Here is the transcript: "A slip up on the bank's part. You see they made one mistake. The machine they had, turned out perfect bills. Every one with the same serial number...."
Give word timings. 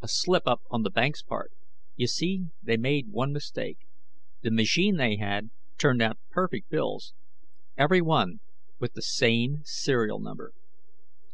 "A 0.00 0.08
slip 0.08 0.44
up 0.46 0.62
on 0.70 0.82
the 0.82 0.88
bank's 0.90 1.20
part. 1.22 1.52
You 1.94 2.06
see 2.06 2.46
they 2.62 2.78
made 2.78 3.10
one 3.10 3.34
mistake. 3.34 3.76
The 4.40 4.50
machine 4.50 4.96
they 4.96 5.16
had, 5.18 5.50
turned 5.76 6.00
out 6.00 6.16
perfect 6.30 6.70
bills. 6.70 7.12
Every 7.76 8.00
one 8.00 8.40
with 8.78 8.94
the 8.94 9.02
same 9.02 9.60
serial 9.64 10.20
number...." 10.20 10.54